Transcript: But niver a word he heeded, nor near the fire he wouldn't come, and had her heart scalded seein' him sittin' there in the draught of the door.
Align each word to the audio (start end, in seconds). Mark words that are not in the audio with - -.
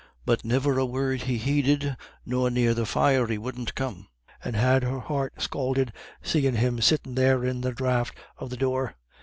But 0.25 0.43
niver 0.43 0.79
a 0.79 0.85
word 0.87 1.21
he 1.21 1.37
heeded, 1.37 1.95
nor 2.25 2.49
near 2.49 2.73
the 2.73 2.87
fire 2.87 3.27
he 3.27 3.37
wouldn't 3.37 3.75
come, 3.75 4.07
and 4.43 4.55
had 4.55 4.81
her 4.83 4.99
heart 4.99 5.39
scalded 5.39 5.93
seein' 6.23 6.55
him 6.55 6.81
sittin' 6.81 7.13
there 7.13 7.43
in 7.45 7.61
the 7.61 7.71
draught 7.71 8.15
of 8.39 8.49
the 8.49 8.57
door. 8.57 8.95